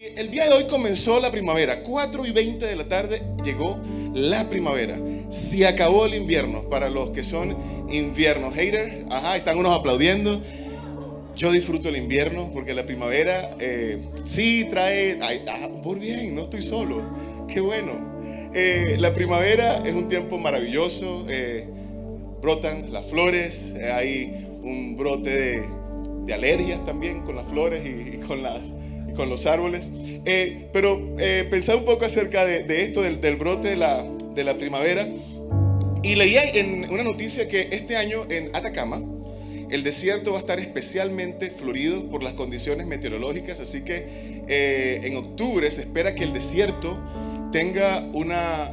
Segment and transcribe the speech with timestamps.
[0.00, 3.80] El día de hoy comenzó la primavera, 4 y 20 de la tarde llegó
[4.14, 4.96] la primavera.
[5.28, 7.56] Se acabó el invierno, para los que son
[7.90, 10.40] invierno haters, ajá, están unos aplaudiendo.
[11.34, 16.42] Yo disfruto el invierno porque la primavera eh, sí trae, ay, ah, muy bien, no
[16.42, 17.02] estoy solo,
[17.48, 18.20] qué bueno.
[18.54, 21.66] Eh, la primavera es un tiempo maravilloso, eh,
[22.40, 25.30] brotan las flores, hay un brote
[26.24, 28.72] de, alergias también con las flores y con las
[29.18, 29.90] con los árboles.
[30.24, 34.54] Eh, pero eh, pensaba un poco acerca de, esto, del, brote de la, de la
[34.56, 35.06] primavera.
[36.02, 39.02] Y leía en una noticia que este año en Atacama,
[39.70, 44.06] el desierto va a estar especialmente florido por las condiciones meteorológicas, así que
[44.46, 46.96] eh, en octubre se espera que el desierto
[47.50, 48.70] tenga una,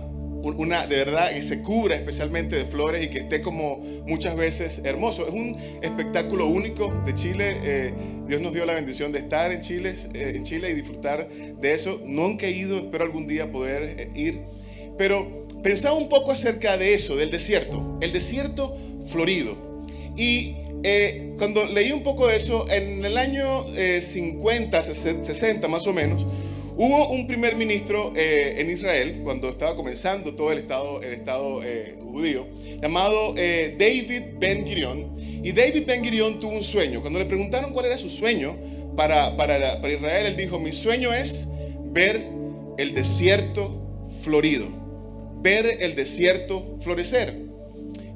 [0.54, 4.82] una, de verdad, que se cubra especialmente de flores y que esté como muchas veces
[4.84, 5.28] hermoso.
[5.28, 7.58] Es un espectáculo único de Chile.
[7.64, 7.94] Eh,
[8.28, 11.74] Dios nos dio la bendición de estar en Chile, eh, en Chile y disfrutar de
[11.74, 12.00] eso.
[12.06, 14.42] Nunca he ido, espero algún día poder eh, ir.
[14.98, 17.98] Pero pensaba un poco acerca de eso, del desierto.
[18.02, 19.58] El desierto florido.
[20.16, 20.56] Y
[21.40, 23.66] cuando leí un poco de eso, en el año
[24.00, 26.28] 50, 60 más o menos,
[26.78, 31.64] Hubo un primer ministro eh, en Israel, cuando estaba comenzando todo el Estado, el estado
[31.64, 32.46] eh, judío,
[32.82, 35.14] llamado eh, David Ben Gurion.
[35.42, 37.00] Y David Ben Gurion tuvo un sueño.
[37.00, 38.58] Cuando le preguntaron cuál era su sueño
[38.98, 41.48] para, para, para Israel, él dijo, mi sueño es
[41.94, 42.28] ver
[42.78, 43.82] el desierto
[44.22, 44.68] florido,
[45.42, 47.40] ver el desierto florecer.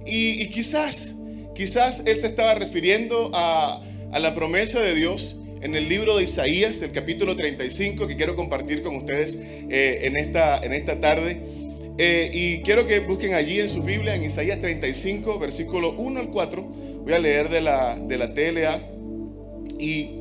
[0.05, 1.15] Y, y quizás,
[1.55, 6.23] quizás él se estaba refiriendo a, a la promesa de Dios en el libro de
[6.23, 9.37] Isaías, el capítulo 35, que quiero compartir con ustedes
[9.69, 11.41] eh, en, esta, en esta tarde.
[11.97, 16.29] Eh, y quiero que busquen allí en su Biblia, en Isaías 35, versículo 1 al
[16.29, 16.61] 4.
[16.61, 18.79] Voy a leer de la, de la TLA.
[19.77, 20.11] Y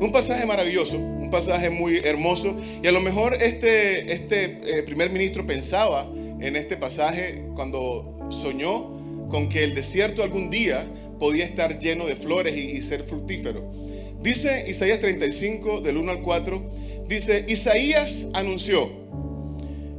[0.00, 2.56] un pasaje maravilloso, un pasaje muy hermoso.
[2.82, 9.28] Y a lo mejor este, este eh, primer ministro pensaba en este pasaje cuando soñó
[9.28, 10.84] con que el desierto algún día
[11.20, 13.93] podía estar lleno de flores y, y ser fructífero.
[14.24, 16.70] Dice Isaías 35, del 1 al 4,
[17.06, 18.90] dice, Isaías anunció,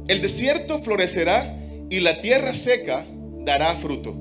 [0.08, 1.56] el desierto florecerá
[1.90, 3.06] y la tierra seca
[3.44, 4.16] dará fruto.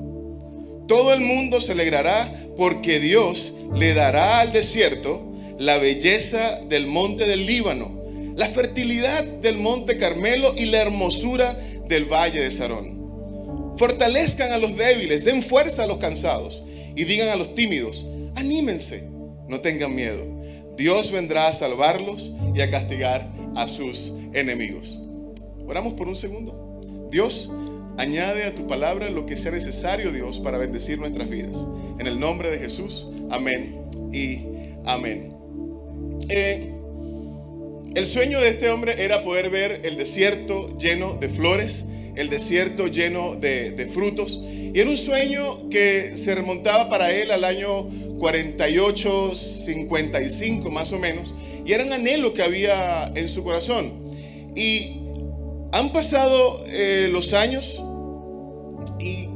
[0.87, 7.25] Todo el mundo se alegrará porque Dios le dará al desierto la belleza del monte
[7.25, 7.91] del Líbano,
[8.35, 11.51] la fertilidad del monte Carmelo y la hermosura
[11.87, 13.73] del valle de Sarón.
[13.75, 16.61] Fortalezcan a los débiles, den fuerza a los cansados
[16.95, 18.05] y digan a los tímidos,
[18.35, 19.14] anímense
[19.47, 20.23] no tengan miedo.
[20.77, 24.99] Dios vendrá a salvarlos y a castigar a sus enemigos.
[25.67, 26.81] Oramos por un segundo.
[27.11, 27.49] Dios,
[27.97, 31.65] añade a tu palabra lo que sea necesario, Dios, para bendecir nuestras vidas.
[31.99, 34.41] En el nombre de Jesús, amén y
[34.85, 35.33] amén.
[36.29, 36.71] Eh,
[37.95, 41.85] el sueño de este hombre era poder ver el desierto lleno de flores,
[42.15, 44.41] el desierto lleno de, de frutos.
[44.75, 47.87] Y era un sueño que se remontaba para él al año
[48.19, 51.33] 48, 55 más o menos,
[51.65, 53.93] y era un anhelo que había en su corazón.
[54.53, 54.97] Y
[55.71, 57.81] han pasado eh, los años
[58.99, 59.29] y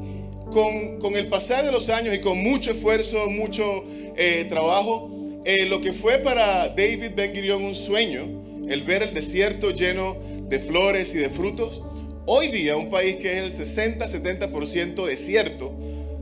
[0.52, 3.86] con, el pasar de los años y con mucho esfuerzo, mucho
[4.18, 5.10] eh, trabajo,
[5.46, 8.28] eh, lo que fue para David Ben Gurion un sueño,
[8.68, 10.18] el ver el desierto lleno
[10.50, 11.82] de flores y de frutos,
[12.32, 15.74] hoy día un país que es el 60-70% desierto,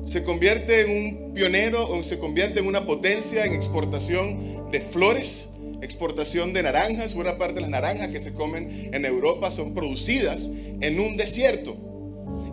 [0.05, 5.49] se convierte en un pionero o se convierte en una potencia en exportación de flores,
[5.81, 7.13] exportación de naranjas.
[7.13, 11.75] Buena parte de las naranjas que se comen en Europa son producidas en un desierto.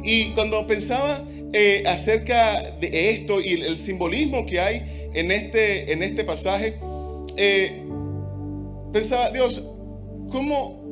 [0.03, 6.03] Y cuando pensaba eh, acerca de esto y el, simbolismo que hay en este, en
[6.03, 6.75] este pasaje,
[7.37, 7.85] eh,
[8.93, 9.63] pensaba, Dios,
[10.29, 10.84] ¿cómo,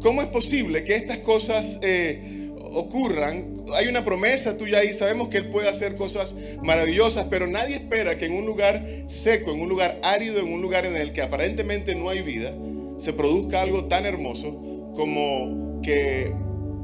[0.00, 5.38] ¿cómo es posible que estas cosas eh, ocurran hay una promesa tuya ahí, sabemos que
[5.38, 9.68] Él puede hacer cosas maravillosas, pero nadie espera que en un lugar seco, en un
[9.68, 12.52] lugar árido, en un lugar en el que aparentemente no hay vida,
[12.96, 16.32] se produzca algo tan hermoso como que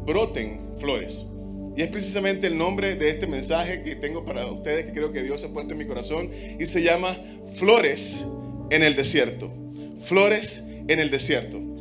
[0.07, 1.25] broten flores.
[1.77, 5.23] Y es precisamente el nombre de este mensaje que tengo para ustedes, que creo que
[5.23, 7.15] Dios ha puesto en mi corazón, y se llama
[7.57, 8.25] Flores
[8.71, 9.53] en el desierto.
[10.03, 11.76] Flores en el desierto.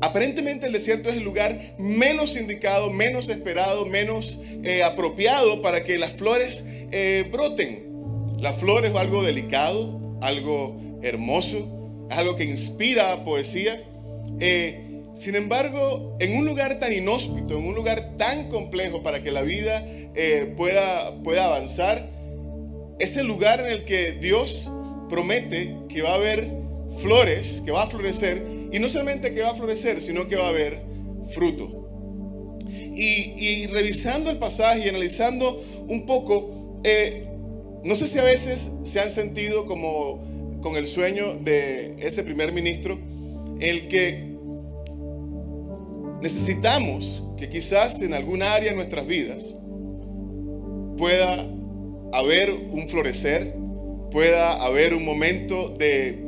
[0.00, 5.98] Aparentemente el desierto es el lugar menos indicado, menos esperado, menos eh, apropiado para que
[5.98, 7.84] las flores eh, broten.
[8.40, 13.82] La flor es algo delicado, algo hermoso, es algo que inspira poesía.
[14.38, 19.32] Eh, sin embargo, en un lugar tan inhóspito, en un lugar tan complejo para que
[19.32, 19.86] la vida
[20.56, 22.10] pueda, pueda avanzar,
[22.98, 24.70] es el lugar en el que Dios
[25.08, 26.50] promete que va a haber
[27.00, 30.46] flores, que va a florecer Y no solamente que va a florecer, sino que va
[30.46, 30.82] a haber
[31.34, 31.82] fruto.
[32.94, 37.26] Y, revisando el pasaje y analizando un poco, eh,
[37.84, 42.52] no sé si a veces se han sentido como con el sueño de ese primer
[42.52, 42.98] ministro,
[43.60, 44.36] el que
[46.22, 49.54] necesitamos que quizás en algún área de nuestras vidas
[50.96, 51.36] pueda
[52.12, 53.54] haber un florecer,
[54.10, 56.18] pueda haber un momento de,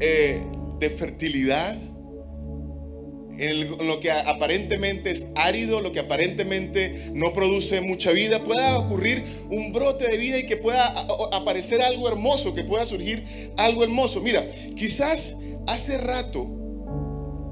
[0.00, 0.40] eh,
[0.80, 1.76] de fertilidad,
[3.38, 9.22] en, lo que aparentemente es árido, lo que aparentemente no produce mucha vida, pueda ocurrir
[9.50, 10.86] un brote de vida y que pueda
[11.32, 13.22] aparecer algo hermoso, que pueda surgir
[13.56, 14.20] algo hermoso.
[14.20, 14.44] Mira,
[14.76, 15.36] quizás
[15.66, 16.46] hace rato,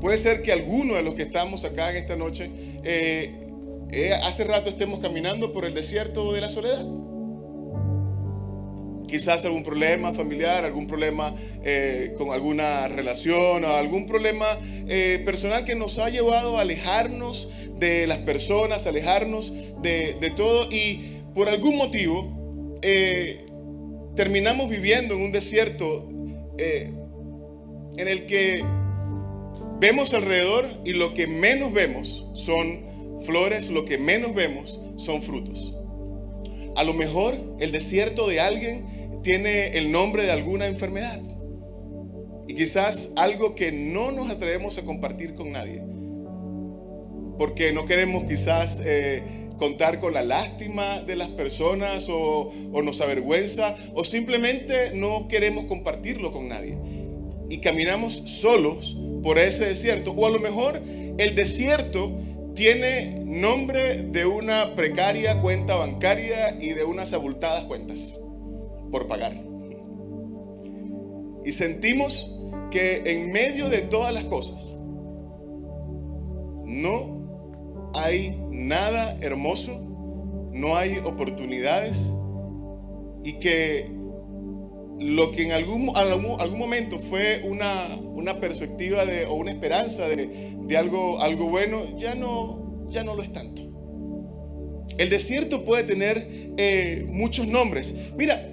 [0.00, 2.50] puede ser que alguno de los que estamos acá en esta noche,
[2.84, 3.32] eh,
[3.90, 6.86] eh, hace rato estemos caminando por el desierto de la soledad
[9.08, 11.34] quizás algún problema familiar, algún problema
[11.64, 14.46] eh, con alguna relación o algún problema
[14.86, 19.52] eh, personal que nos ha llevado a alejarnos de las personas, alejarnos
[19.82, 23.44] de, todo y por algún motivo eh,
[24.14, 26.08] terminamos viviendo en un desierto
[26.58, 28.64] en el que
[29.80, 32.84] vemos alrededor y lo que menos vemos son
[33.24, 35.74] flores, lo que menos vemos son frutos.
[36.76, 38.97] A lo mejor el desierto de alguien
[39.28, 41.20] tiene el nombre de alguna enfermedad.
[42.46, 45.82] Y quizás algo que no nos atrevemos a compartir con nadie.
[47.36, 49.22] Porque no queremos quizás eh,
[49.58, 55.64] contar con la lástima de las personas o, o nos avergüenza o simplemente no queremos
[55.64, 56.78] compartirlo con nadie.
[57.50, 60.12] Y caminamos solos por ese desierto.
[60.12, 60.80] O a lo mejor
[61.18, 62.18] el desierto
[62.54, 68.18] tiene nombre de una precaria cuenta bancaria y de unas abultadas cuentas
[68.90, 69.32] por pagar.
[71.44, 72.34] Y sentimos
[72.70, 74.74] que en medio de todas las cosas
[76.64, 79.80] no hay nada hermoso,
[80.52, 82.12] no hay oportunidades
[83.24, 83.90] y que
[84.98, 87.70] lo que en algún, algún, momento fue una,
[88.14, 93.14] una, perspectiva de, o una esperanza de, de, algo, algo bueno, ya no, ya no
[93.14, 93.62] lo es tanto.
[94.98, 96.26] El desierto puede tener
[96.56, 97.94] eh, muchos nombres.
[98.16, 98.44] Mira,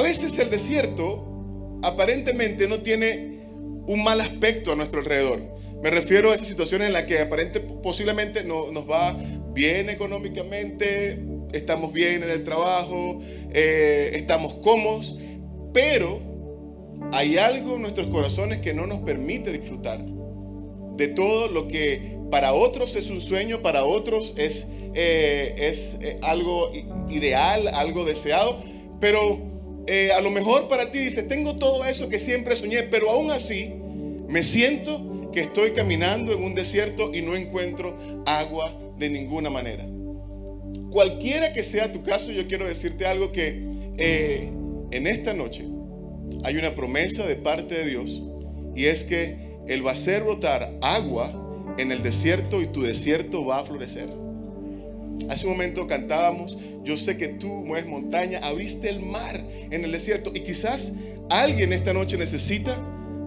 [0.00, 3.40] a veces el desierto aparentemente no tiene
[3.86, 5.54] un mal aspecto a nuestro alrededor.
[5.82, 9.14] Me refiero a esas situaciones en las que aparentemente posiblemente no, nos va
[9.52, 13.20] bien económicamente, estamos bien en el trabajo,
[13.52, 15.18] eh, estamos cómodos,
[15.74, 16.18] pero
[17.12, 20.02] hay algo en nuestros corazones que no nos permite disfrutar
[20.96, 26.18] de todo lo que para otros es un sueño, para otros es, eh, es eh,
[26.22, 26.70] algo
[27.10, 28.58] ideal, algo deseado,
[28.98, 29.49] pero
[29.92, 33.32] eh, a lo mejor para ti dices, tengo todo eso que siempre soñé, pero aún
[33.32, 33.72] así
[34.28, 39.84] me siento que estoy caminando en un desierto y no encuentro agua de ninguna manera.
[40.92, 43.64] Cualquiera que sea tu caso, yo quiero decirte algo que
[43.98, 44.52] eh,
[44.92, 45.64] en esta noche
[46.44, 48.22] hay una promesa de parte de Dios
[48.76, 53.44] y es que Él va a hacer brotar agua en el desierto y tu desierto
[53.44, 54.08] va a florecer.
[55.28, 59.40] Hace un momento cantábamos, yo sé que tú mueves montaña, abriste el mar
[59.70, 60.92] en el desierto y quizás
[61.28, 62.76] alguien esta noche necesita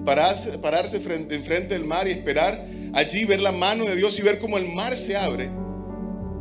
[0.06, 4.22] pararse, pararse frente, enfrente del mar y esperar allí, ver la mano de Dios y
[4.22, 5.50] ver cómo el mar se abre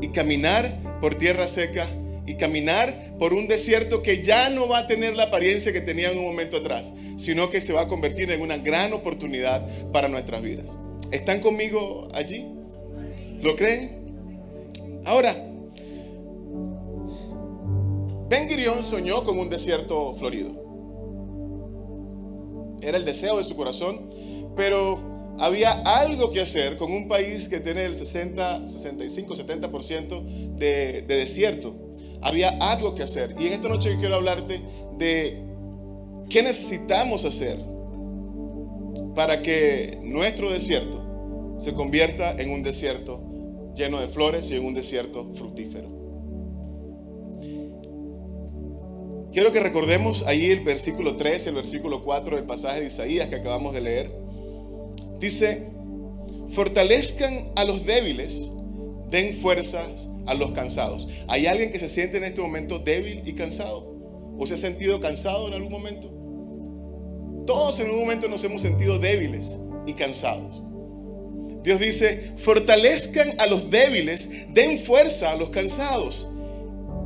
[0.01, 1.87] y caminar por tierra seca
[2.27, 6.11] y caminar por un desierto que ya no va a tener la apariencia que tenía
[6.11, 10.09] en un momento atrás, sino que se va a convertir en una gran oportunidad para
[10.09, 10.77] nuestras vidas.
[11.11, 12.47] ¿Están conmigo allí?
[13.43, 14.02] ¿Lo creen?
[15.05, 15.35] Ahora,
[18.29, 20.51] Ben Gurion soñó con un desierto florido.
[22.81, 24.09] Era el deseo de su corazón,
[24.57, 31.03] pero había algo que hacer con un país que tiene el 60, 65, 70% de,
[31.03, 31.75] de desierto.
[32.23, 33.35] Había algo que hacer.
[33.39, 34.63] Y en esta noche quiero hablarte
[34.99, 35.43] de
[36.31, 37.59] qué necesitamos hacer
[39.15, 43.32] para que nuestro desierto se convierta en un desierto
[43.75, 45.89] lleno de flores y en un desierto fructífero.
[49.33, 53.29] Quiero que recordemos ahí el versículo 3 y el versículo 4 del pasaje de Isaías
[53.29, 54.11] que acabamos de leer.
[55.19, 55.69] Dice,
[56.51, 58.51] fortalezcan a los débiles,
[59.11, 61.09] den fuerzas a los cansados.
[61.29, 63.91] ¿Hay alguien que se siente en este momento débil y cansado?
[64.39, 66.09] ¿O se ha sentido cansado en algún momento?
[67.47, 70.63] Todos en un momento nos hemos sentido débiles y cansados.
[71.63, 76.29] Dios dice, fortalezcan a los débiles, den fuerza a los cansados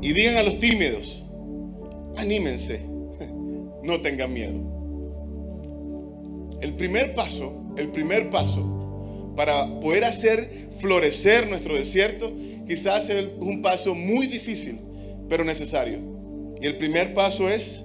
[0.00, 1.24] y digan a los tímidos,
[2.16, 2.80] anímense,
[3.82, 4.74] no tengan miedo.
[6.62, 12.32] El primer paso el primer paso para poder hacer florecer nuestro desierto,
[12.66, 14.78] quizás es un paso muy difícil,
[15.28, 15.98] pero necesario.
[16.60, 17.84] Y el primer paso es,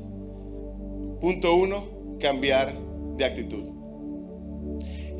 [1.19, 2.73] punto uno, cambiar
[3.17, 3.70] de actitud.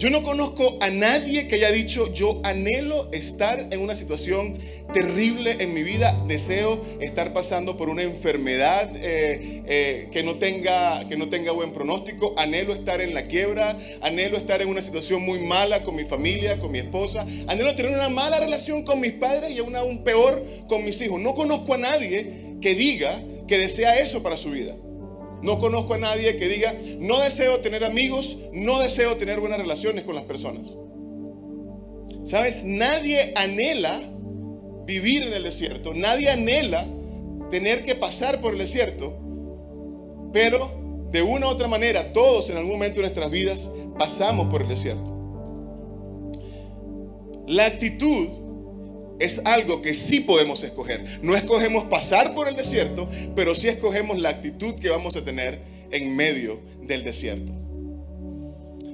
[0.02, 4.58] Yo no conozco a nadie que haya dicho, yo anhelo estar en una situación
[4.92, 11.08] terrible en mi vida, deseo estar pasando por una enfermedad eh, eh, que, no tenga,
[11.08, 15.22] que no tenga buen pronóstico, anhelo estar en la quiebra, anhelo estar en una situación
[15.22, 19.12] muy mala con mi familia, con mi esposa, anhelo tener una mala relación con mis
[19.12, 21.22] padres y aún, aún peor con mis hijos.
[21.22, 24.76] No conozco a nadie que diga que desea eso para su vida.
[25.42, 30.04] No conozco a nadie que diga, no deseo tener amigos, no deseo tener buenas relaciones
[30.04, 30.76] con las personas.
[32.24, 32.64] ¿Sabes?
[32.64, 34.00] Nadie anhela
[34.86, 36.86] vivir en el desierto, nadie anhela
[37.50, 39.18] tener que pasar por el desierto,
[40.32, 40.70] pero
[41.12, 44.68] de una u otra manera, todos en algún momento de nuestras vidas pasamos por el
[44.68, 45.18] desierto.
[47.48, 48.28] La actitud
[49.22, 51.20] es algo que sí podemos escoger.
[51.22, 55.60] No escogemos pasar por el desierto, pero sí escogemos la actitud que vamos a tener
[55.92, 57.54] en medio del desierto.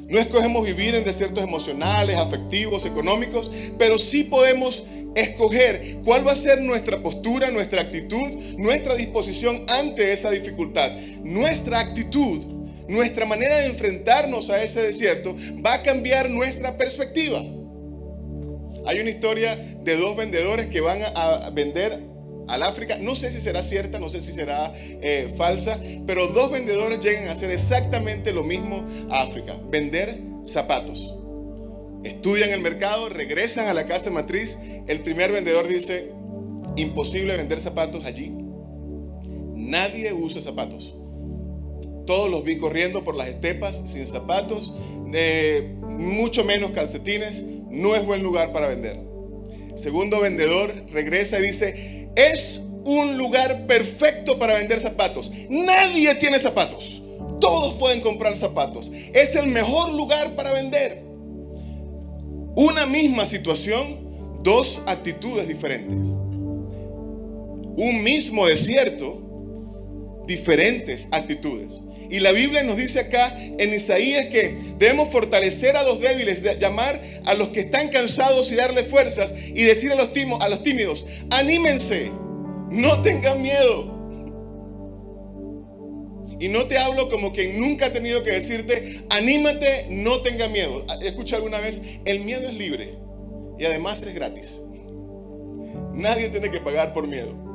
[0.10, 4.84] No escogemos vivir en desiertos emocionales, afectivos, económicos, pero sí podemos
[5.15, 10.91] escoger cuál va a ser nuestra postura, nuestra actitud, nuestra disposición ante esa dificultad.
[11.24, 12.46] Nuestra actitud,
[12.88, 17.43] nuestra manera de enfrentarnos a ese desierto va a cambiar nuestra perspectiva.
[18.88, 22.01] Hay una historia de dos vendedores que van a vender
[22.48, 22.98] al África.
[23.00, 27.27] No sé si será cierta, no sé si será eh, falsa, pero dos vendedores llegan
[27.27, 31.13] a hacer exactamente lo mismo a África, vender zapatos.
[32.03, 34.58] Estudian el mercado, regresan a la casa matriz.
[34.88, 36.12] El primer vendedor dice,
[36.77, 38.34] imposible vender zapatos allí.
[39.53, 40.96] Nadie usa zapatos.
[42.06, 44.74] Todos los vi corriendo por las estepas sin zapatos,
[45.13, 49.00] eh, mucho menos calcetines no es buen lugar para vender.
[49.75, 55.31] Segundo vendedor regresa y dice, es un lugar perfecto para vender zapatos.
[55.50, 57.01] Nadie tiene zapatos.
[57.39, 58.91] Todos pueden comprar zapatos.
[59.13, 61.03] Es el mejor lugar para vender.
[62.55, 65.95] Una misma situación, dos actitudes diferentes.
[65.95, 69.21] Un mismo desierto,
[70.25, 71.83] diferentes actitudes.
[72.10, 77.02] Y la Biblia nos dice acá en Isaías que debemos fortalecer a los débiles, llamar
[77.26, 80.10] a los que están cansados y darle fuerzas y decir a los,
[80.40, 82.12] a los tímidos, anímense,
[82.70, 83.96] no tengan miedo.
[86.40, 90.86] Y no te hablo como quien nunca ha tenido que decirte, anímate, no tenga miedo.
[91.02, 92.94] Escucha alguna vez, el miedo es libre
[93.58, 94.62] y además es gratis.
[95.94, 97.47] Nadie tiene que pagar por miedo.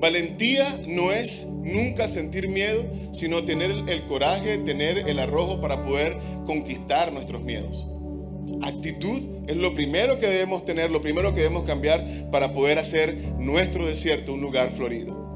[0.00, 6.16] Valentía no es nunca sentir miedo, sino tener el coraje, tener el arrojo para poder
[6.46, 7.88] conquistar nuestros miedos.
[8.62, 13.16] Actitud es lo primero que debemos tener, lo primero que debemos cambiar para poder hacer
[13.38, 15.26] nuestro desierto un lugar florido.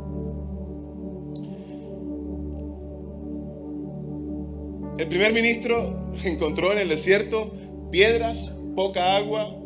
[4.99, 7.53] El primer ministro encontró en el desierto
[7.91, 9.57] piedras, poca agua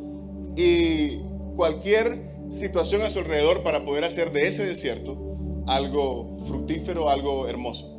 [0.57, 1.19] y
[1.55, 5.37] cualquier situación a su alrededor para poder hacer de ese desierto
[5.67, 7.93] algo fructífero, algo hermoso.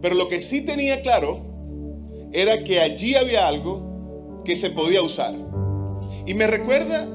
[0.00, 1.40] Pero lo que sí tenía claro
[2.32, 5.34] era que allí había algo que se podía usar.
[6.26, 7.08] Y me recuerda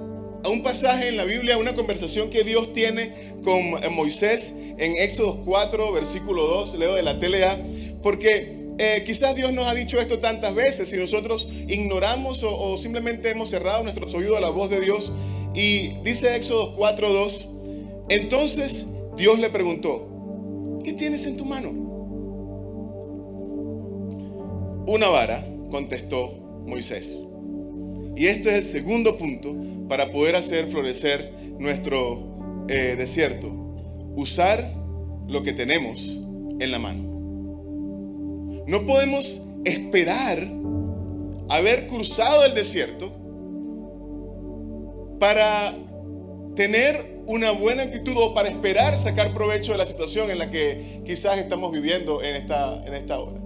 [0.44, 5.42] a un pasaje en la Biblia, una conversación que Dios tiene con Moisés en Éxodo
[5.46, 7.58] 4, versículo 2, leo de la TLA,
[8.02, 13.30] porque eh, quizás Dios nos ha dicho esto tantas veces y nosotros ignoramos o, simplemente
[13.30, 15.12] hemos cerrado nuestros oídos a la voz de Dios.
[15.54, 17.46] Y dice Éxodo 4.2,
[18.10, 21.70] entonces Dios le preguntó, ¿qué tienes en tu mano?
[24.88, 26.34] Una vara, contestó
[26.66, 27.24] Moisés.
[28.16, 29.56] Y este es el segundo punto
[29.88, 33.48] para poder hacer florecer nuestro eh, desierto.
[34.16, 34.74] Usar
[35.28, 36.20] lo que tenemos
[36.60, 37.04] en la mano.
[38.68, 40.48] No podemos esperar
[41.50, 43.23] haber cruzado el desierto
[45.20, 45.76] para
[46.56, 51.02] tener una buena actitud o para esperar sacar provecho de la situación en la que
[51.06, 53.40] quizás estamos viviendo en esta, en esta hora.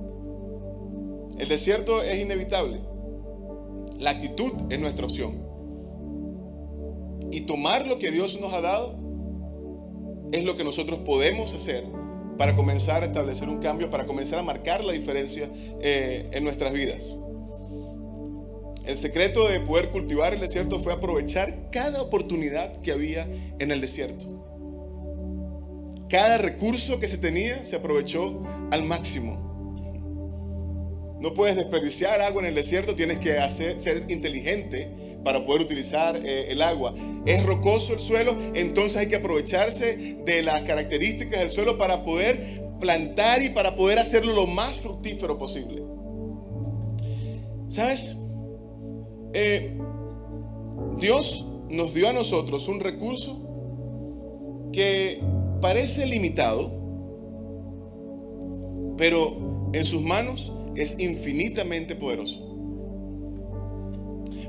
[1.37, 2.79] El desierto es inevitable.
[3.99, 5.45] La actitud es nuestra opción.
[7.31, 8.95] Y tomar lo que Dios nos ha dado
[10.31, 11.83] es lo que nosotros podemos hacer
[12.37, 15.49] para comenzar a establecer un cambio, para comenzar a marcar la diferencia
[15.81, 17.13] eh, en nuestras vidas.
[18.87, 23.27] El secreto de poder cultivar el desierto fue aprovechar cada oportunidad que había
[23.59, 24.25] en el desierto.
[26.09, 29.45] Cada recurso que se tenía se aprovechó al máximo.
[31.19, 34.89] No puedes desperdiciar agua en el desierto, tienes que hacer, ser inteligente
[35.21, 36.95] para poder utilizar eh, el agua.
[37.25, 42.63] Es rocoso el suelo, entonces hay que aprovecharse de las características del suelo para poder
[42.79, 45.83] plantar y para poder hacerlo lo más fructífero posible.
[47.67, 48.15] ¿Sabes?
[49.33, 49.77] Eh,
[50.99, 55.19] Dios nos dio a nosotros un recurso que
[55.61, 56.71] parece limitado,
[58.97, 62.45] pero en sus manos es infinitamente poderoso.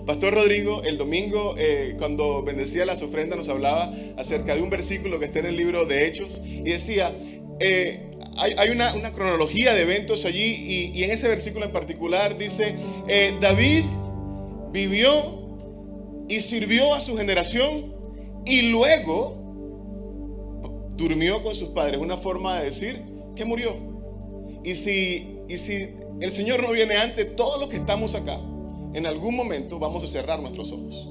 [0.06, 5.18] Pastor Rodrigo, el domingo, eh, cuando bendecía las ofrendas, nos hablaba acerca de un versículo
[5.18, 7.14] que está en el libro de Hechos y decía,
[7.60, 12.76] eh, hay, una, cronología de eventos allí y, en ese versículo en particular dice,
[13.40, 13.82] David
[14.72, 15.10] vivió
[16.28, 17.94] y sirvió a su generación
[18.44, 19.38] y luego
[20.96, 22.00] durmió con sus padres.
[22.00, 23.76] Una forma de decir que murió.
[24.64, 25.88] Y si, y si
[26.20, 28.40] el Señor no viene antes, todos los que estamos acá,
[28.94, 31.08] en algún momento vamos a cerrar nuestros ojos.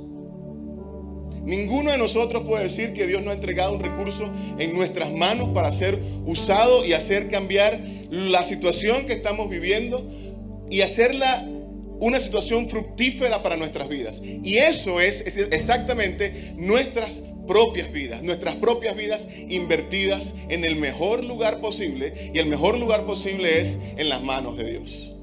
[1.43, 4.25] Ninguno de nosotros puede decir que Dios no ha entregado un recurso
[4.59, 7.79] en nuestras manos para ser usado y hacer cambiar
[8.11, 10.05] la situación que estamos viviendo
[10.69, 11.47] y hacerla
[11.99, 14.21] una situación fructífera para nuestras vidas.
[14.23, 21.61] Y eso es, exactamente nuestras propias vidas, nuestras propias vidas invertidas en el mejor lugar
[21.61, 22.13] posible.
[22.33, 25.13] Y el mejor lugar posible es en las manos de Dios.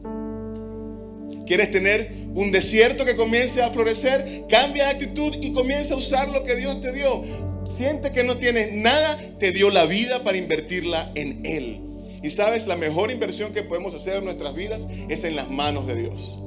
[1.47, 6.29] ¿Quieres tener un desierto que comience a florecer, cambia de actitud y comienza a usar
[6.29, 7.23] lo que Dios te dio.
[7.65, 11.81] Siente que no tienes nada, te dio la vida para invertirla en Él.
[12.23, 15.87] Y sabes, la mejor inversión que podemos hacer en nuestras vidas es en las manos
[15.87, 16.39] de Dios.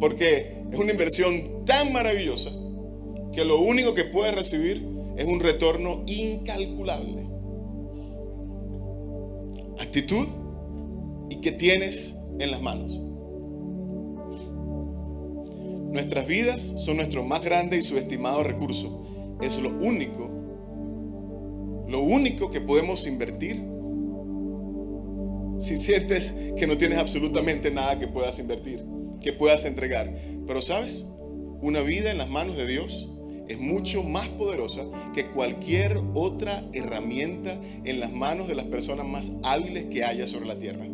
[0.00, 2.50] Porque es una inversión tan maravillosa
[3.32, 4.86] que lo único que puedes recibir
[5.16, 7.26] es un retorno incalculable.
[9.78, 10.26] Actitud
[11.30, 13.00] y que tienes en las manos.
[15.92, 19.04] Nuestras vidas son nuestro más grande y subestimado recurso.
[19.40, 20.30] Es lo único,
[21.88, 23.76] lo único que podemos invertir
[25.58, 28.84] si sientes que no tienes absolutamente nada que puedas invertir,
[29.26, 30.14] que puedas entregar.
[30.46, 31.04] Pero sabes,
[31.60, 33.08] una vida en las manos de Dios
[33.48, 39.32] es mucho más poderosa que cualquier otra herramienta en las manos de las personas más
[39.42, 40.86] hábiles que haya sobre la tierra.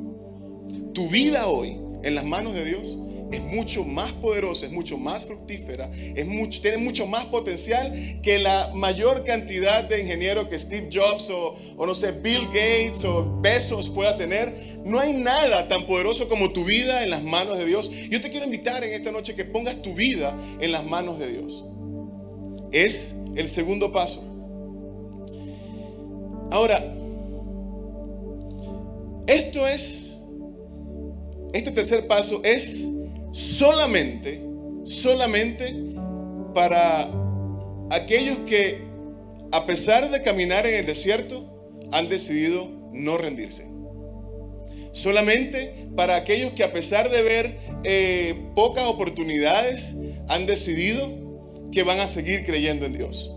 [0.95, 2.99] Tu vida hoy en las manos de Dios
[3.33, 7.93] es mucho más poderosa, es mucho más fructífera, es mucho, tiene mucho más potencial
[8.23, 13.05] que la mayor cantidad de ingenieros que Steve Jobs o, o no sé, Bill Gates
[13.05, 14.55] o Bezos pueda tener.
[14.85, 17.91] No hay nada tan poderoso como tu vida en las manos de Dios.
[18.11, 21.29] Yo te quiero invitar en esta noche que pongas tu vida en las manos de
[21.29, 21.65] Dios.
[22.71, 24.23] Es el segundo paso.
[26.51, 26.85] Ahora,
[29.27, 30.17] esto es,
[31.55, 32.92] este tercer paso es
[33.33, 34.41] solamente,
[34.85, 35.75] solamente
[36.55, 37.11] para
[37.91, 38.79] aquellos que,
[39.51, 41.49] a pesar de caminar en el desierto,
[41.91, 43.67] han decidido no rendirse.
[44.93, 49.95] Solamente para aquellos que a pesar de ver eh, pocas oportunidades,
[50.29, 51.11] han decidido
[51.73, 53.31] que van a seguir creyendo en Dios.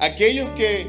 [0.00, 0.86] Aquellos que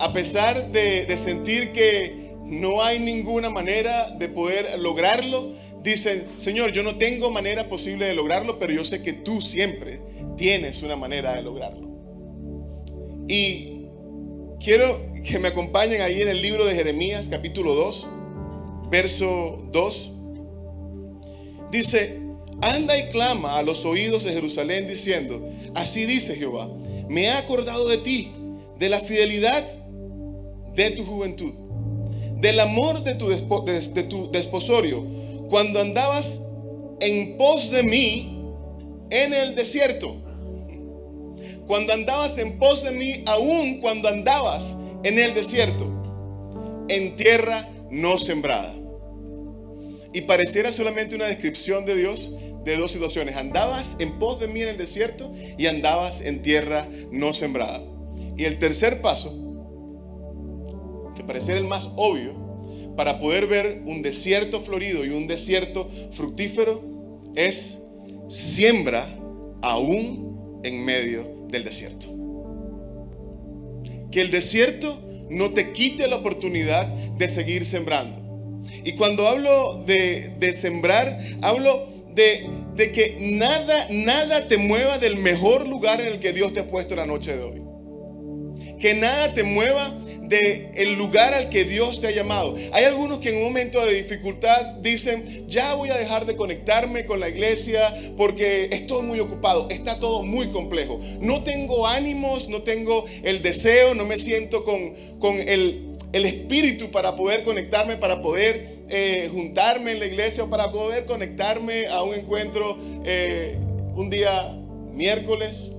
[0.00, 5.52] a pesar de sentir que no hay ninguna manera de poder lograrlo,
[5.86, 10.00] dicen, Señor, yo no tengo manera posible de lograrlo, pero yo sé que tú siempre
[10.36, 11.88] tienes una manera de lograrlo.
[13.28, 13.86] Y
[14.58, 18.06] quiero que me acompañen ahí en el libro de Jeremías, capítulo 2,
[18.90, 20.10] verso 2.
[21.70, 22.18] Dice,
[22.62, 26.68] anda y clama a los oídos de Jerusalén diciendo, así dice Jehová,
[27.08, 28.32] me he acordado de ti,
[28.76, 29.64] de la fidelidad
[30.74, 31.52] de tu juventud,
[32.40, 36.40] del amor de tu, de tu desposorio cuando andabas
[37.00, 38.36] en pos de mí
[39.10, 40.16] en el desierto.
[41.66, 45.84] Cuando andabas en pos de mí, aún cuando andabas en el desierto,
[46.88, 48.74] en tierra no sembrada.
[50.12, 52.32] Y pareciera solamente una descripción de Dios
[52.64, 53.36] de dos situaciones.
[53.36, 57.82] Andabas en pos de mí en el desierto y andabas en tierra no sembrada.
[58.36, 59.30] Y el tercer paso,
[61.16, 62.45] que pareciera el más obvio,
[62.96, 66.82] para poder ver un desierto florido y un desierto fructífero
[67.34, 67.78] es
[68.28, 69.06] siembra
[69.62, 72.06] aún en medio del desierto.
[74.10, 74.98] Que el desierto
[75.30, 78.26] no te quite la oportunidad de seguir sembrando.
[78.84, 85.68] Y cuando hablo de, sembrar, hablo de, de, que nada, nada te mueva del mejor
[85.68, 87.62] lugar en el que Dios te ha puesto la noche de hoy.
[88.78, 89.92] Que nada te mueva
[90.28, 92.54] de el lugar al que Dios te ha llamado.
[92.72, 97.06] Hay algunos que en un momento de dificultad dicen, ya voy a dejar de conectarme
[97.06, 100.98] con la iglesia porque estoy muy ocupado, está todo muy complejo.
[101.20, 106.90] No tengo ánimos, no tengo el deseo, no me siento con, con el, el espíritu
[106.90, 112.02] para poder conectarme, para poder eh, juntarme en la iglesia o para poder conectarme a
[112.02, 113.56] un encuentro eh,
[113.94, 114.56] un día
[114.92, 115.70] miércoles.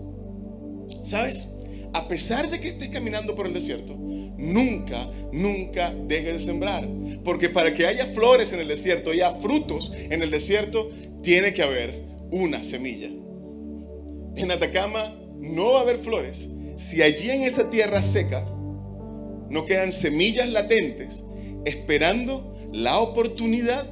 [1.01, 1.47] ¿Sabes?
[1.93, 3.97] A pesar de que estés caminando por el desierto,
[4.38, 6.88] nunca, nunca dejes de sembrar.
[7.23, 10.89] Porque para que haya flores en el desierto haya frutos en el desierto,
[11.21, 13.10] tiene que haber una semilla.
[14.36, 16.47] En Atacama no va a haber flores
[16.78, 18.45] si allí en esa tierra seca
[19.50, 21.23] no quedan semillas latentes
[21.65, 23.86] esperando la oportunidad,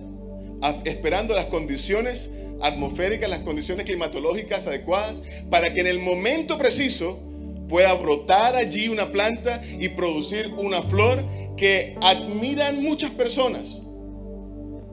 [0.86, 2.30] esperando las condiciones
[2.62, 7.20] atmosféricas, las condiciones climatológicas adecuadas, para que en el momento preciso
[7.68, 11.24] pueda brotar allí una planta y producir una flor
[11.58, 13.82] que admiran muchas personas.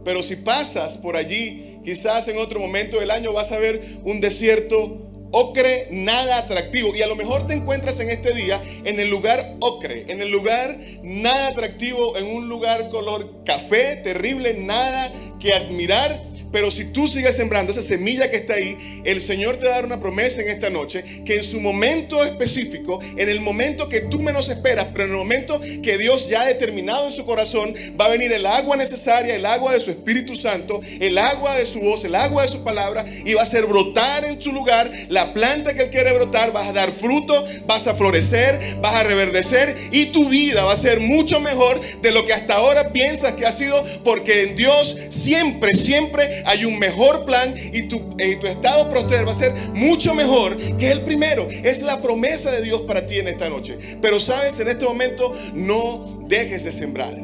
[0.05, 4.21] Pero si pasas por allí, quizás en otro momento del año vas a ver un
[4.21, 6.95] desierto ocre nada atractivo.
[6.95, 10.31] Y a lo mejor te encuentras en este día en el lugar ocre, en el
[10.31, 17.09] lugar nada atractivo, en un lugar color café, terrible, nada que admirar pero si tú
[17.09, 20.43] sigues sembrando esa semilla que está ahí, el Señor te va a dar una promesa
[20.43, 24.89] en esta noche que en su momento específico, en el momento que tú menos esperas,
[24.93, 28.33] pero en el momento que Dios ya ha determinado en su corazón, va a venir
[28.33, 32.15] el agua necesaria, el agua de su Espíritu Santo, el agua de su voz, el
[32.15, 35.83] agua de su palabra, y va a hacer brotar en su lugar la planta que
[35.83, 40.29] Él quiere brotar, vas a dar fruto, vas a florecer, vas a reverdecer y tu
[40.29, 43.83] vida va a ser mucho mejor de lo que hasta ahora piensas que ha sido,
[44.05, 49.33] porque en Dios siempre, siempre hay un mejor plan y tu, tu estado próspero va
[49.33, 51.49] a ser mucho mejor que el primero.
[51.49, 53.79] Es la promesa de Dios para ti en esta noche.
[54.01, 57.15] Pero sabes, en este momento no dejes de sembrar.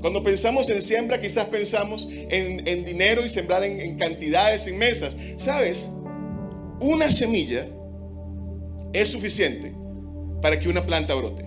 [0.00, 5.16] Cuando pensamos en siembra, quizás pensamos en, dinero y sembrar en, en cantidades inmensas.
[5.36, 5.90] ¿Sabes?
[6.80, 7.68] Una semilla
[8.92, 9.72] es suficiente
[10.40, 11.44] para que una planta brote.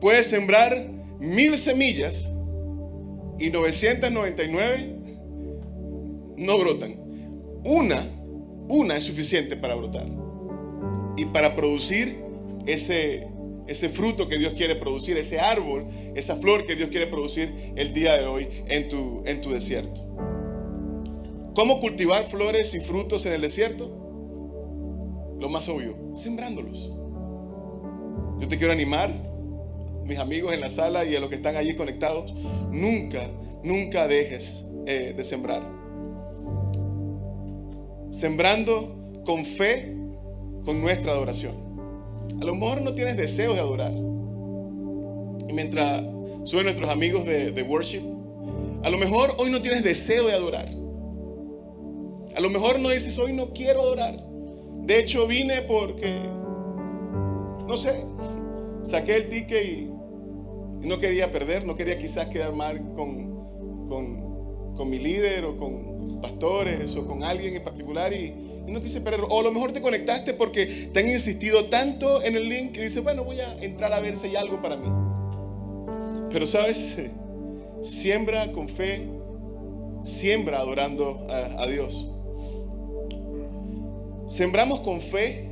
[0.00, 2.30] Puedes sembrar mil semillas
[3.40, 4.96] y 999
[6.36, 6.94] no brotan.
[7.64, 8.00] Una,
[8.68, 10.06] una es suficiente para brotar
[11.16, 12.22] y para producir
[12.66, 13.26] ese,
[13.66, 17.92] ese fruto que Dios quiere producir, ese árbol, esa flor que Dios quiere producir el
[17.92, 20.06] día de hoy en tu, en tu desierto.
[21.54, 23.96] ¿Cómo cultivar flores y frutos en el desierto?
[25.38, 26.94] Lo más obvio, sembrándolos.
[28.38, 29.29] Yo te quiero animar
[30.10, 32.34] mis amigos en la sala y a los que están allí conectados,
[32.72, 33.30] nunca,
[33.62, 35.62] nunca dejes eh, de sembrar.
[38.10, 39.94] Sembrando con fe,
[40.64, 41.54] con nuestra adoración.
[42.40, 43.92] A lo mejor no tienes deseo de adorar.
[45.48, 46.02] Y mientras
[46.42, 48.02] suben nuestros amigos de, de worship,
[48.82, 50.68] a lo mejor hoy no tienes deseo de adorar.
[52.34, 54.20] A lo mejor no dices, hoy no quiero adorar.
[54.82, 56.18] De hecho, vine porque,
[57.68, 58.04] no sé,
[58.82, 59.99] saqué el ticket y
[60.82, 66.96] no quería perder, no quería quizás quedar mal con, con, mi líder o con pastores
[66.96, 69.20] o con alguien en particular y, no quise perder.
[69.28, 72.82] O a lo mejor te conectaste porque te han insistido tanto en el link que
[72.82, 74.88] dices, bueno, voy a entrar a ver si hay algo para mí.
[76.30, 76.96] Pero sabes,
[77.82, 79.08] siembra con fe,
[80.02, 82.12] siembra adorando a, a Dios.
[84.28, 85.48] Sembramos con fe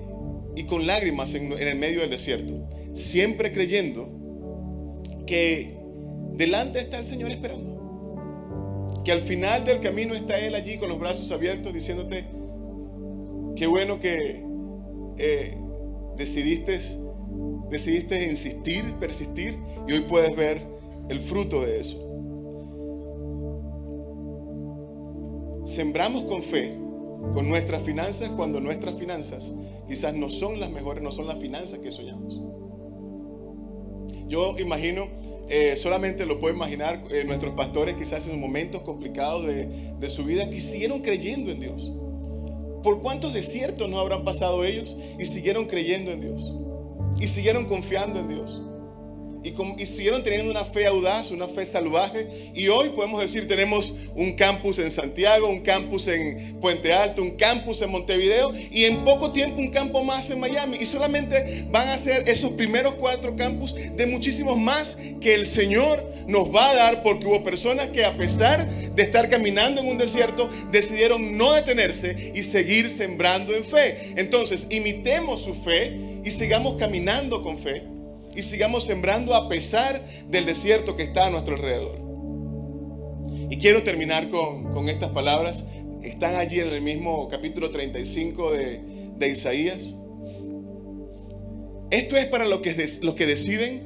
[0.55, 2.55] y con lágrimas en, en el medio del desierto,
[2.95, 4.18] siempre creyendo
[5.29, 5.79] que
[6.33, 7.77] delante está el Señor esperando.
[9.05, 12.25] Que al final del camino está Él allí con los brazos abiertos diciéndote,
[13.55, 14.43] qué bueno que
[15.19, 15.59] eh,
[16.17, 16.79] decidiste,
[17.69, 20.67] decidiste insistir, persistir y hoy puedes ver
[21.11, 22.05] el fruto de eso.
[25.67, 26.75] Sembramos con fe
[27.35, 29.53] con nuestras finanzas cuando nuestras finanzas
[29.87, 32.48] quizás no son las mejores, no son las finanzas que soñamos.
[34.29, 35.09] Yo imagino,
[35.49, 39.67] eh, solamente lo puedo imaginar, eh, nuestros pastores quizás en momentos complicados de,
[39.99, 41.93] de su vida, que siguieron creyendo en Dios.
[42.83, 46.57] ¿Por cuántos desiertos no habrán pasado ellos y siguieron creyendo en Dios?
[47.21, 48.63] Y siguieron confiando en Dios
[49.79, 52.27] y, siguieron teniendo una fe audaz, una fe salvaje.
[52.55, 57.37] Y hoy podemos decir, tenemos un campus en Santiago, un campus en Puente Alto, un
[57.37, 60.79] campus en Montevideo y en poco tiempo un campo más en Miami.
[60.81, 66.05] Y solamente van a ser esos primeros cuatro campus de muchísimos más que el Señor
[66.27, 69.99] nos va a dar porque hubo personas que a pesar de estar caminando en un
[69.99, 74.13] desierto, decidieron no detenerse y seguir sembrando en fe.
[74.17, 77.98] Entonces, imitemos su fe y sigamos caminando con fe
[78.39, 81.99] y sigamos sembrando a pesar del desierto que está a nuestro alrededor.
[83.51, 85.65] Y quiero terminar con, estas palabras.
[86.03, 89.89] Están allí en el mismo capítulo 35 de, Isaías.
[91.91, 93.83] Esto es para los que, los que deciden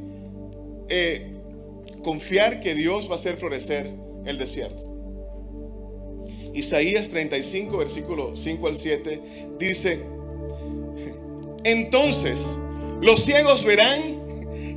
[0.91, 1.33] eh,
[2.03, 3.91] confiar que Dios va a hacer florecer
[4.27, 4.85] el desierto.
[6.53, 9.21] Isaías 35, versículo 5 al 7,
[9.59, 10.01] dice,
[11.65, 12.45] entonces
[13.01, 14.22] los ciegos verán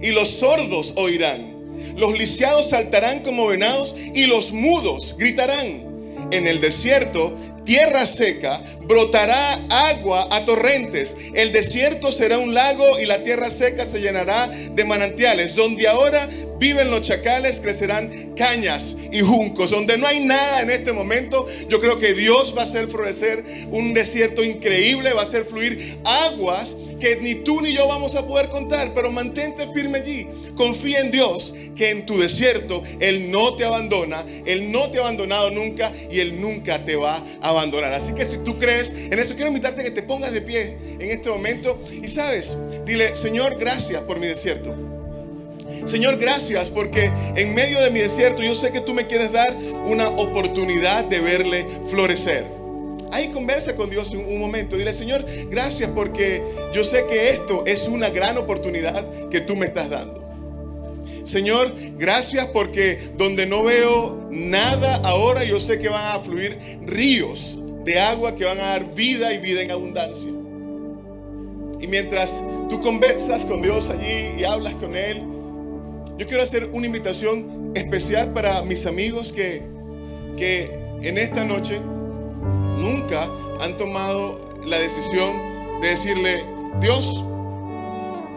[0.06, 1.56] y los sordos oirán.
[1.98, 5.84] Los lisiados saltarán como venados y los mudos gritarán.
[6.32, 9.54] En el desierto, tierra seca, brotará
[9.90, 11.16] agua a torrentes.
[11.34, 15.56] El desierto será un lago y la tierra seca se llenará de manantiales.
[15.56, 19.72] Donde ahora viven los chacales, crecerán cañas y juncos.
[19.72, 23.44] Donde no hay nada en este momento, yo creo que Dios va a hacer florecer
[23.72, 28.26] un desierto increíble, va a hacer fluir aguas que ni tú ni yo vamos a
[28.28, 30.28] poder contar, pero mantente firme allí.
[30.56, 35.02] Confía en Dios, que en tu desierto Él no te abandona, Él no te ha
[35.02, 37.94] abandonado nunca y Él nunca te va a abandonar.
[37.94, 40.78] Así que si tú crees en eso, quiero invitarte a que te pongas de pie
[41.00, 42.56] en este momento y sabes,
[42.86, 44.74] dile, Señor, gracias por mi desierto.
[45.86, 49.56] Señor, gracias porque en medio de mi desierto yo sé que tú me quieres dar
[49.86, 52.65] una oportunidad de verle florecer.
[53.16, 54.76] Ahí conversa con Dios un, un momento.
[54.76, 59.68] Dile, Señor, gracias porque yo sé que esto es una gran oportunidad que tú me
[59.68, 60.22] estás dando.
[61.24, 67.58] Señor, gracias porque donde no veo nada ahora, yo sé que van a fluir ríos
[67.86, 70.30] de agua que van a dar vida y vida en abundancia.
[71.80, 72.34] Y mientras
[72.70, 75.24] tú conversas con Dios allí y hablas con Él,
[76.18, 79.62] yo quiero hacer una invitación especial para mis amigos que,
[80.36, 80.70] que
[81.02, 81.80] en esta noche
[82.78, 86.44] nunca han tomado la decisión de decirle,
[86.80, 87.24] Dios,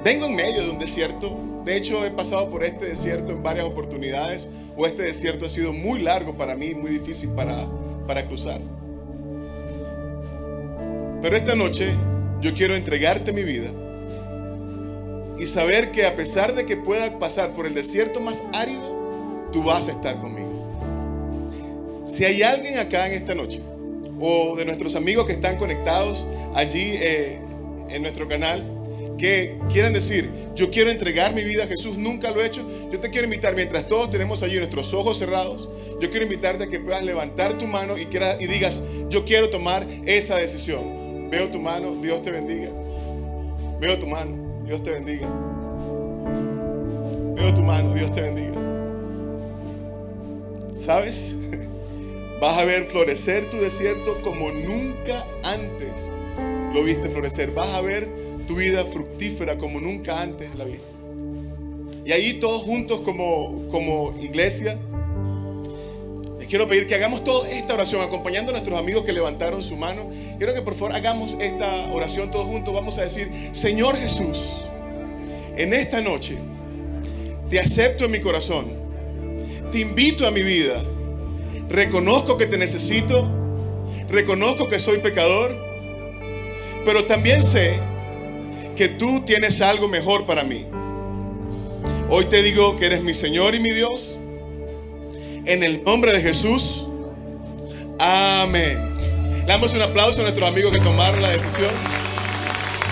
[0.04, 1.36] vengo en medio de un desierto.
[1.64, 5.72] De hecho, he pasado por este desierto en varias oportunidades, o este desierto ha sido
[5.72, 7.66] muy largo para mí, muy difícil para,
[8.06, 8.60] para cruzar.
[11.20, 11.92] Pero esta noche
[12.40, 13.70] yo quiero entregarte mi vida
[15.38, 19.62] y saber que a pesar de que pueda pasar por el desierto más árido, tú
[19.62, 20.48] vas a estar conmigo.
[22.04, 23.60] Si hay alguien acá en esta noche,
[24.20, 27.38] o de nuestros amigos que están conectados allí eh,
[27.90, 28.64] en nuestro canal,
[29.16, 33.00] que quieran decir, yo quiero entregar mi vida a Jesús, nunca lo he hecho, yo
[33.00, 35.68] te quiero invitar, mientras todos tenemos allí nuestros ojos cerrados,
[36.00, 39.86] yo quiero invitarte a que puedas levantar tu mano y, y digas, yo quiero tomar
[40.06, 41.28] esa decisión.
[41.30, 42.70] Veo tu mano, Dios te bendiga.
[43.80, 44.48] Veo tu mano.
[44.68, 45.26] Dios te bendiga.
[47.34, 48.52] Veo tu mano, Dios te bendiga.
[50.74, 51.34] ¿Sabes?
[52.40, 56.10] Vas a ver florecer tu desierto como nunca antes
[56.72, 57.52] lo viste florecer.
[57.52, 58.08] Vas a ver
[58.46, 60.86] tu vida fructífera como nunca antes la viste.
[62.04, 64.78] Y ahí todos juntos como, como iglesia,
[66.38, 69.76] les quiero pedir que hagamos toda esta oración acompañando a nuestros amigos que levantaron su
[69.76, 70.08] mano.
[70.38, 72.72] Quiero que por favor hagamos esta oración todos juntos.
[72.72, 74.64] Vamos a decir, Señor Jesús,
[75.56, 76.38] en esta noche
[77.50, 78.66] te acepto en mi corazón.
[79.70, 80.82] Te invito a mi vida.
[81.68, 83.30] Reconozco que te necesito.
[84.08, 85.56] Reconozco que soy pecador.
[86.84, 87.78] Pero también sé
[88.74, 90.66] que tú tienes algo mejor para mí.
[92.08, 94.16] Hoy te digo que eres mi Señor y mi Dios.
[95.44, 96.86] En el nombre de Jesús.
[97.98, 98.96] Amén.
[99.40, 101.70] Le damos un aplauso a nuestros amigos que tomaron la decisión.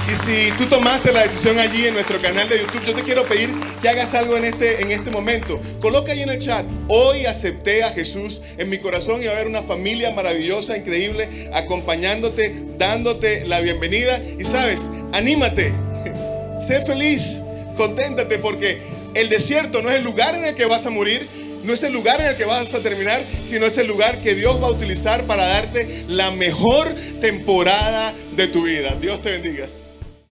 [0.09, 3.27] Y si tú tomaste la decisión allí en nuestro canal de YouTube, yo te quiero
[3.27, 3.51] pedir
[3.83, 5.61] que hagas algo en este, en este momento.
[5.81, 9.35] Coloca ahí en el chat, hoy acepté a Jesús en mi corazón y va a
[9.35, 14.21] haber una familia maravillosa, increíble, acompañándote, dándote la bienvenida.
[14.39, 15.73] Y sabes, anímate,
[16.69, 17.41] sé feliz,
[17.77, 18.79] conténtate porque
[19.15, 21.27] el desierto no es el lugar en el que vas a morir,
[21.65, 24.37] no es el lugar en el que vas a terminar, sino es el lugar que
[24.37, 28.97] Dios va a utilizar para darte la mejor temporada de tu vida.
[29.01, 29.67] Dios te bendiga.